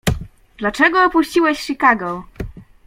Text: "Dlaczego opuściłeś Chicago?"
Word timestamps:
"Dlaczego 0.57 1.03
opuściłeś 1.05 1.57
Chicago?" 1.65 2.23